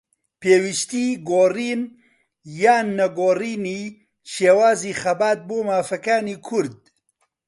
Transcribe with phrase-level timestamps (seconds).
[0.41, 1.81] پێویستیی گۆڕین
[2.63, 3.81] یان نەگۆڕینی
[4.33, 6.79] شێوازی خەبات بۆ مافەکانی کورد